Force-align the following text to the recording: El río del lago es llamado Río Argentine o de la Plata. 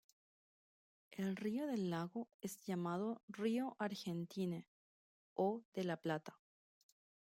El 1.11 1.35
río 1.35 1.67
del 1.67 1.91
lago 1.91 2.27
es 2.41 2.65
llamado 2.65 3.21
Río 3.27 3.75
Argentine 3.77 4.65
o 5.35 5.61
de 5.75 5.83
la 5.83 5.95
Plata. 5.97 6.39